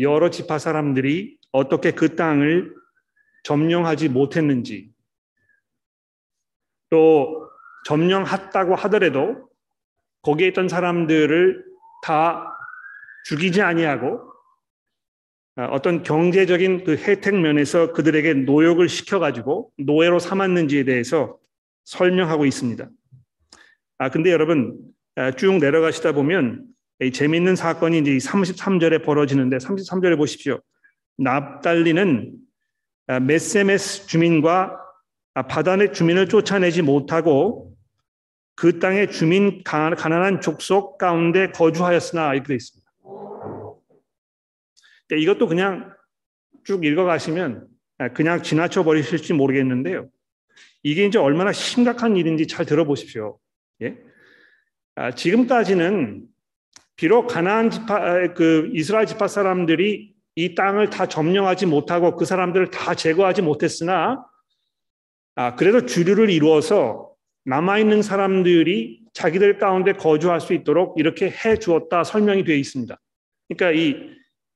[0.00, 2.74] 여러 지파 사람들이 어떻게 그 땅을
[3.42, 4.92] 점령하지 못했는지
[6.90, 7.48] 또
[7.86, 9.48] 점령했다고 하더라도
[10.22, 11.64] 거기에 있던 사람들을
[12.02, 12.54] 다
[13.24, 14.20] 죽이지 아니하고
[15.56, 21.38] 아, 어떤 경제적인 그 혜택 면에서 그들에게 노역을 시켜가지고 노예로 삼았는지에 대해서
[21.88, 22.88] 설명하고 있습니다.
[23.98, 24.78] 아 근데 여러분
[25.16, 26.66] 아, 쭉 내려가시다 보면
[27.12, 30.60] 재미있는 사건이 이제 33절에 벌어지는데 33절에 보십시오.
[31.16, 32.34] 납달리는
[33.22, 34.78] 메세메스 주민과
[35.48, 37.74] 바다의 주민을 쫓아내지 못하고
[38.54, 42.90] 그 땅의 주민 가난한 족속 가운데 거주하였으나 이렇게 되어 있습니다.
[45.16, 45.94] 이것도 그냥
[46.64, 47.66] 쭉 읽어가시면
[48.14, 50.08] 그냥 지나쳐 버리실지 모르겠는데요.
[50.90, 53.38] 이게 이제 얼마나 심각한 일인지 잘 들어보십시오.
[53.82, 53.98] 예?
[54.94, 56.22] 아, 지금까지는
[56.96, 62.94] 비록 가나안 지파 그 이스라엘 지파 사람들이 이 땅을 다 점령하지 못하고 그 사람들을 다
[62.94, 64.24] 제거하지 못했으나
[65.34, 67.12] 아, 그래도 주류를 이루어서
[67.44, 72.98] 남아 있는 사람들이 자기들 가운데 거주할 수 있도록 이렇게 해 주었다 설명이 되어 있습니다.
[73.48, 73.94] 그러니까 이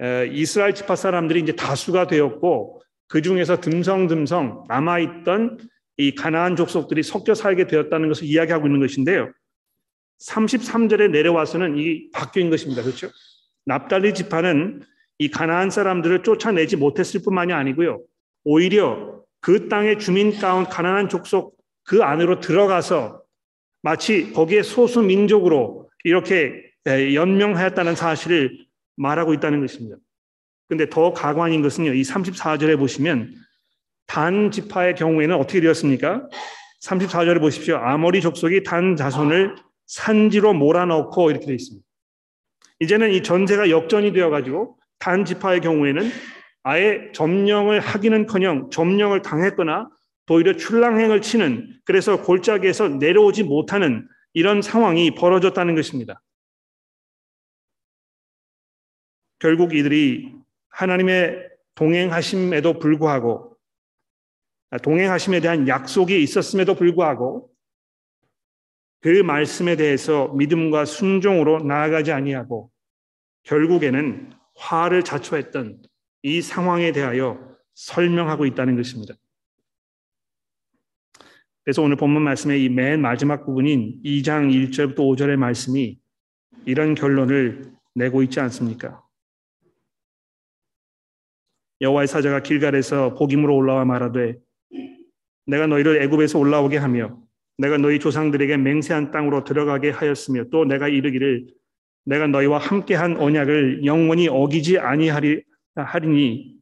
[0.01, 5.59] 에, 이스라엘 지파 사람들이 이제 다수가 되었고 그 중에서 듬성듬성 남아 있던
[5.97, 9.33] 이 가나안 족속들이 섞여 살게 되었다는 것을 이야기하고 있는 것인데요.
[10.27, 12.83] 33절에 내려와서는 이 바뀐 것입니다.
[12.83, 13.09] 그렇죠?
[13.65, 14.83] 납달리 지파는
[15.19, 18.03] 이 가나안 사람들을 쫓아내지 못했을 뿐만이 아니고요.
[18.45, 23.23] 오히려 그 땅의 주민 가운 가난한 족속 그 안으로 들어가서
[23.83, 29.97] 마치 거기에 소수 민족으로 이렇게 연명하였다는 사실을 말하고 있다는 것입니다.
[30.69, 31.93] 근데 더 가관인 것은요.
[31.93, 33.35] 이 34절에 보시면
[34.07, 36.29] 단 지파의 경우에는 어떻게 되었습니까?
[36.85, 37.77] 34절에 보십시오.
[37.77, 39.55] 아모리 족속이 단 자손을
[39.87, 41.87] 산지로 몰아넣고 이렇게 되어 있습니다.
[42.81, 46.11] 이제는 이 전세가 역전이 되어 가지고 단 지파의 경우에는
[46.65, 49.89] 아예 점령을 하기는커녕 점령을 당했거나
[50.33, 56.23] 오히려 출랑행을 치는 그래서 골짜기에서 내려오지 못하는 이런 상황이 벌어졌다는 것입니다.
[59.39, 60.33] 결국 이들이
[60.71, 63.52] 하나님의 동행하심에도 불구하고
[64.79, 67.51] 동행하심에 대한 약속이 있었음에도 불구하고
[69.01, 72.71] 그 말씀에 대해서 믿음과 순종으로 나아가지 아니하고
[73.43, 75.83] 결국에는 화를 자초했던
[76.23, 79.15] 이 상황에 대하여 설명하고 있다는 것입니다.
[81.65, 85.99] 그래서 오늘 본문 말씀의 이 맨 마지막 부분인 2장 1절부터 5절의 말씀이
[86.65, 89.03] 이런 결론을 내고 있지 않습니까?
[91.81, 94.37] 여호와의 사자가 길갈에서 복임으로 올라와 말하되
[95.47, 97.19] 내가 너희를 애굽에서 올라오게 하며
[97.59, 101.47] 내가 너희 조상들에게 맹세한 땅으로 들어가게 하였으며 또 내가 이르기를
[102.05, 105.43] 내가 너희와 함께한 언약을 영원히 어기지 아니하리
[105.75, 106.57] 하리니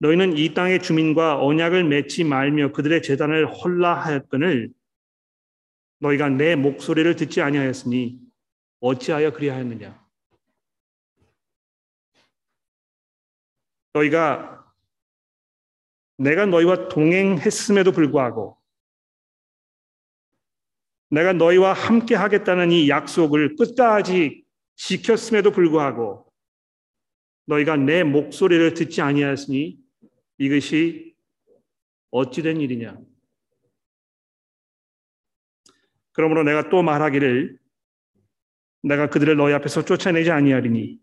[0.00, 4.70] 너희는 이 땅의 주민과 언약을 맺지 말며 그들의 재단을 헐라하였거늘
[6.00, 8.18] 너희가 내 목소리를 듣지 아니하였으니
[8.80, 10.00] 어찌하여 그리하였느냐?
[13.92, 14.59] 너희가
[16.20, 18.58] 내가 너희와 동행했음에도 불구하고
[21.08, 24.44] 내가 너희와 함께 하겠다는 이 약속을 끝까지
[24.76, 26.30] 지켰음에도 불구하고
[27.46, 29.78] 너희가 내 목소리를 듣지 아니하였으니
[30.36, 31.16] 이것이
[32.10, 32.98] 어찌된 일이냐?
[36.12, 37.58] 그러므로 내가 또 말하기를
[38.82, 40.98] 내가 그들을 너희 앞에서 쫓아내지 아니하리니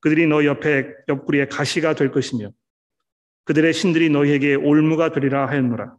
[0.00, 2.52] 그들이 너희 옆에 옆구리에 가시가 될 것이며
[3.46, 5.96] 그들의 신들이 너희에게 올무가 되리라 하였노라.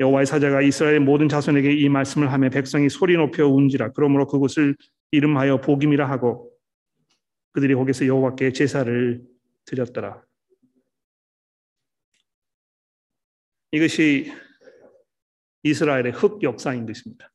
[0.00, 4.76] 여호와의 사자가 이스라엘 모든 자손에게 이 말씀을 하며 백성이 소리 높여 운지라 그러므로 그곳을
[5.10, 6.52] 이름하여 복임이라 하고
[7.52, 9.22] 그들이 거기서 여호와께 제사를
[9.64, 10.22] 드렸더라.
[13.72, 14.32] 이것이
[15.64, 17.32] 이스라엘의 흑 역사인 것입니다.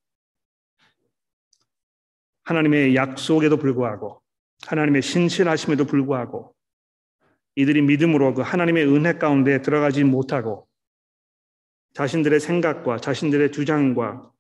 [2.44, 4.22] 하나님의 약속에도 불구하고
[4.66, 6.56] 하나님의 신실하심에도 불구하고
[7.56, 10.68] 이들이 믿음으로 그 하나님의 은혜 가운데 들어가지 못하고
[11.94, 14.32] 자신들의 생각과 자신들의 주장과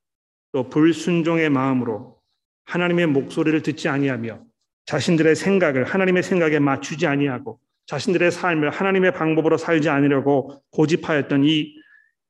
[0.52, 2.20] 또 불순종의 마음으로
[2.66, 4.44] 하나님의 목소리를 듣지 아니하며
[4.86, 11.76] 자신들의 생각을 하나님의 생각에 맞추지 아니하고 자신들의 삶을 하나님의 방법으로 살지 않으려고 고집하였던 이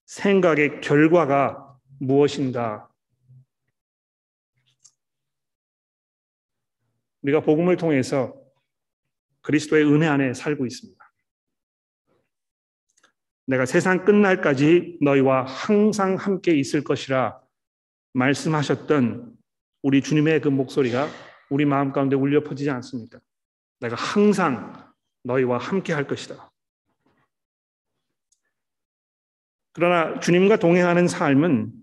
[0.05, 2.87] 생각의 결과가 무엇인가?
[7.21, 8.38] 우리가 복음을 통해서
[9.49, 11.11] 그리스도의 은혜 안에 살고 있습니다.
[13.47, 17.41] 내가 세상 끝날까지 너희와 항상 함께 있을 것이라
[18.13, 19.35] 말씀하셨던
[19.81, 21.07] 우리 주님의 그 목소리가
[21.49, 23.19] 우리 마음 가운데 울려 퍼지지 않습니까?
[23.79, 24.93] 내가 항상
[25.23, 26.51] 너희와 함께 할 것이다.
[29.73, 31.73] 그러나 주님과 동행하는 삶은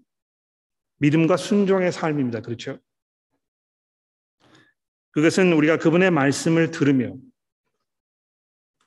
[0.99, 2.43] 믿음과 순종의 삶입니다.
[2.43, 2.79] 그렇죠?
[5.11, 7.17] 그것은 우리가 그분의 말씀을 들으며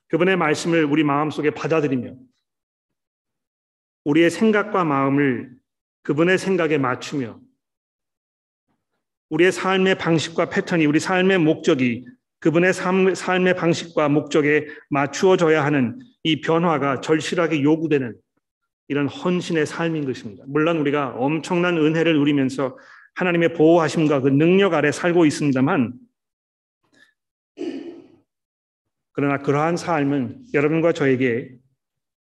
[0.09, 2.15] 그분의 말씀을 우리 마음속에 받아들이며
[4.05, 5.51] 우리의 생각과 마음을
[6.03, 7.39] 그분의 생각에 맞추며
[9.29, 12.05] 우리의 삶의 방식과 패턴이 우리 삶의 목적이
[12.39, 18.15] 그분의 삶, 삶의 방식과 목적에 맞추어져야 하는 이 변화가 절실하게 요구되는
[18.87, 20.43] 이런 헌신의 삶인 것입니다.
[20.47, 22.77] 물론 우리가 엄청난 은혜를 누리면서
[23.15, 25.93] 하나님의 보호하심과 그 능력 아래 살고 있습니다만
[29.19, 31.53] 그러나 그러한 삶은 여러분과 저에게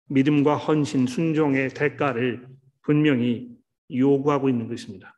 [0.08, 2.48] 믿음과 헌신, 순종의 대가를
[2.82, 3.56] 분명히
[3.88, 5.16] 요구하고 있는 것입니다.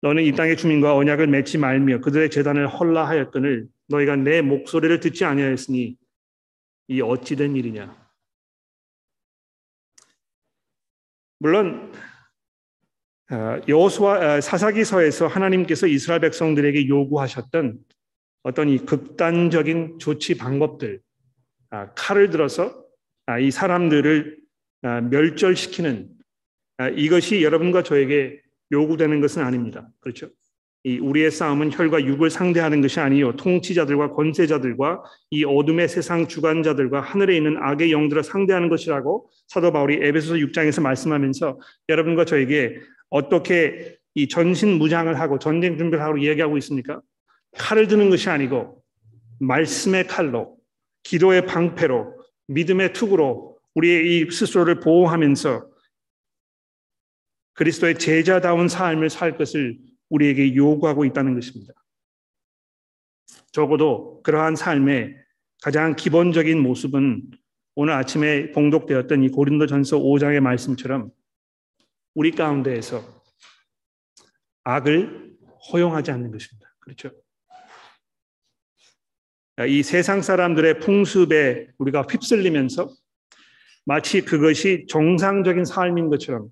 [0.00, 5.98] 너는 이 땅의 주민과 언약을 맺지 말며 그들의 재단을 헐라하였거늘 너희가 내 목소리를 듣지 아니하였으니
[6.88, 7.94] 이 어찌된 일이냐?
[11.38, 12.15] 물론 어,
[13.68, 17.78] 여호수아 어, 사사기서에서 하나님께서 이스라엘 백성들에게 요구하셨던
[18.44, 21.00] 어떤 이 극단적인 조치 방법들,
[21.70, 22.84] 아, 칼을 들어서
[23.26, 24.38] 아, 이 사람들을
[24.82, 26.10] 아, 멸절시키는
[26.94, 29.88] 이것이 여러분과 저에게 요구되는 것은 아닙니다.
[29.98, 30.28] 그렇죠?
[30.84, 37.36] 이 우리의 싸움은 혈과 육을 상대하는 것이 아니요 통치자들과 권세자들과 이 어둠의 세상 주관자들과 하늘에
[37.36, 41.58] 있는 악의 영들을 상대하는 것이라고 사도 바울이 에베소서 6장에서 말씀하면서
[41.88, 42.76] 여러분과 저에게
[43.10, 47.00] 어떻게 이 전신 무장을 하고 전쟁 준비를 하고 이야기하고 있습니까?
[47.56, 48.82] 칼을 드는 것이 아니고
[49.40, 50.56] 말씀의 칼로
[51.02, 52.16] 기도의 방패로
[52.48, 55.68] 믿음의 투구로 우리의 이 스스로를 보호하면서
[57.54, 59.78] 그리스도의 제자다운 삶을 살 것을
[60.08, 61.72] 우리에게 요구하고 있다는 것입니다.
[63.52, 65.16] 적어도 그러한 삶의
[65.62, 67.22] 가장 기본적인 모습은
[67.74, 71.10] 오늘 아침에 봉독되었던 이 고린도전서 5장의 말씀처럼
[72.16, 73.04] 우리 가운데에서
[74.64, 75.34] 악을
[75.70, 76.66] 허용하지 않는 것입니다.
[76.80, 77.10] 그렇죠?
[79.68, 82.90] 이 세상 사람들의 풍습에 우리가 휩쓸리면서
[83.84, 86.48] 마치 그것이 정상적인 삶인 것처럼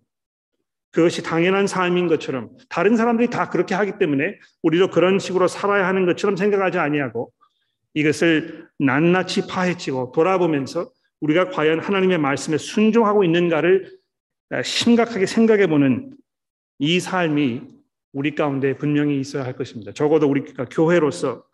[0.91, 6.05] 그것이 당연한 삶인 것처럼 다른 사람들이 다 그렇게 하기 때문에 우리도 그런 식으로 살아야 하는
[6.05, 7.33] 것처럼 생각하지 아니하고
[7.95, 10.91] 이것을 낱낱이 파헤치고 돌아보면서
[11.21, 14.04] 우리가 과연 하나님의 말씀에 순종하고 있는가를
[14.63, 16.17] 심각하게 생각해 보는
[16.79, 17.63] 이 삶이
[18.13, 19.93] 우리 가운데 분명히 있어야 할 것입니다.
[19.93, 21.45] 적어도 우리가 교회로서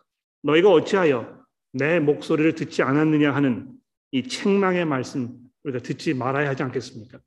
[0.43, 1.41] 너희가 어찌하여
[1.73, 3.71] 내 목소리를 듣지 않았느냐 하는
[4.11, 7.19] 이 책망의 말씀 우리가 듣지 말아야 하지 않겠습니까?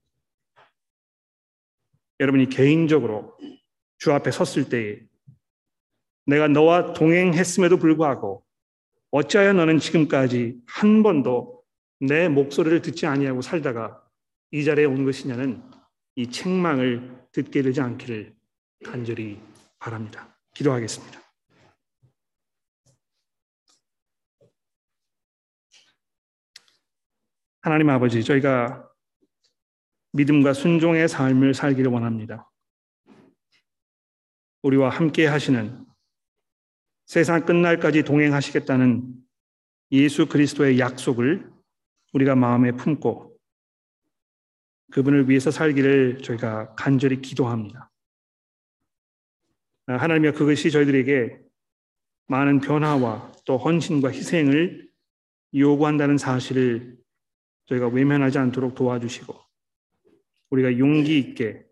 [2.21, 3.37] 여러분이 개인적으로
[3.99, 5.01] 주 앞에 섰을 때에
[6.27, 8.45] 내가 너와 동행했음에도 불구하고
[9.11, 11.63] 어찌하여 너는 지금까지 한 번도
[12.01, 14.04] 내 목소리를 듣지 아니하고 살다가
[14.55, 15.69] 이 자리에 온 것이냐는
[16.15, 18.37] 이 책망을 듣게 되지 않기를
[18.85, 19.43] 간절히
[19.81, 20.39] 바랍니다.
[20.55, 21.21] 기도하겠습니다.
[27.63, 28.89] 하나님 아버지, 저희가
[30.13, 32.49] 믿음과 순종의 삶을 살기를 원합니다.
[34.63, 35.85] 우리와 함께 하시는
[37.07, 39.17] 세상 끝날까지 동행하시겠다는
[39.91, 41.53] 예수 그리스도의 약속을
[42.13, 43.34] 우리가 마음에 품고
[44.95, 47.91] 그분을 위해서 살기를 저희가 간절히 기도합니다.
[49.89, 51.37] 하나님이 그것이 저희들에게
[52.29, 54.89] 많은 변화와 또 헌신과 희생을
[55.53, 56.97] 요구한다는 사실을
[57.67, 59.35] 저희가 외면하지 않도록 도와주시고
[60.51, 61.67] 우리가 용기 있게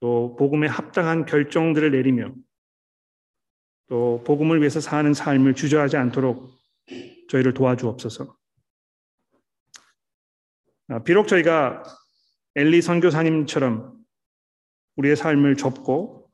[0.00, 2.34] 또 복음에 합당한 결정들을 내리며
[3.86, 6.50] 또 복음을 위해서 사는 삶을 주저하지 않도록
[7.30, 8.36] 저희를 도와주옵소서.
[10.88, 11.82] 아, 비록 저희가
[12.56, 13.98] 엘리 선교사님처럼
[14.96, 16.30] 우리의 삶을 접고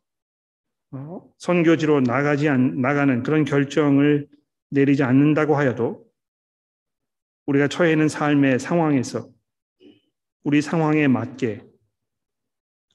[0.93, 4.29] 어, 선교지로 나가지 않, 나가는 그런 결정을
[4.71, 6.07] 내리지 않는다고 하여도
[7.47, 9.29] 우리가 처해 있는 삶의 상황에서
[10.43, 11.65] 우리 상황에 맞게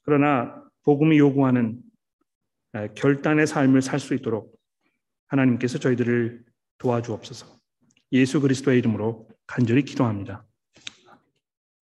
[0.03, 1.81] 그러나 복음이 요구하는
[2.95, 4.57] 결단의 삶을 살 수 있도록
[5.27, 6.43] 하나님께서 저희들을
[6.77, 7.45] 도와주옵소서.
[8.13, 10.45] 예수 그리스도의 이름으로 간절히 기도합니다.